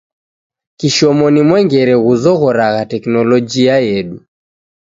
Kishomo 0.79 1.25
ni 1.33 1.41
mwengere 1.47 1.93
ghuzoghoragha 2.05 2.81
teknologia 2.91 3.75
yedu. 3.87 4.17